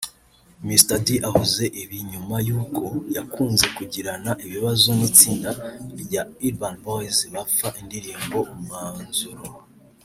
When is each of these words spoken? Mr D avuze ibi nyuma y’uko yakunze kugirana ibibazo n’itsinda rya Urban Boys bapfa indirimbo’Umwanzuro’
Mr 0.67 0.95
D 1.05 1.07
avuze 1.29 1.63
ibi 1.81 1.97
nyuma 2.11 2.35
y’uko 2.47 2.83
yakunze 3.15 3.65
kugirana 3.77 4.31
ibibazo 4.45 4.87
n’itsinda 4.97 5.49
rya 6.01 6.23
Urban 6.47 6.75
Boys 6.85 7.17
bapfa 7.33 7.67
indirimbo’Umwanzuro’ 7.81 9.45